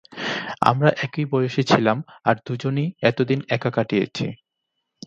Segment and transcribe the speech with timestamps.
[0.61, 1.97] আমরা একই বয়সী ছিলাম
[2.25, 4.25] আর দুজনেই এতদিন একা কাটিয়েছি।